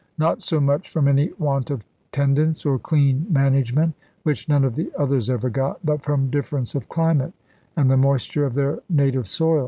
Not 0.17 0.41
so 0.41 0.59
much 0.59 0.89
from 0.89 1.07
any 1.07 1.29
want 1.37 1.69
of 1.69 1.85
tendance 2.11 2.65
or 2.65 2.79
clean 2.79 3.27
management, 3.29 3.93
which 4.23 4.49
none 4.49 4.63
of 4.63 4.73
the 4.75 4.91
others 4.97 5.29
ever 5.29 5.51
got; 5.51 5.79
but 5.85 6.03
from 6.03 6.31
difference 6.31 6.73
of 6.73 6.89
climate, 6.89 7.33
and 7.77 7.87
the 7.87 7.97
moisture 7.97 8.45
of 8.47 8.55
their 8.55 8.79
native 8.89 9.27
soil. 9.27 9.59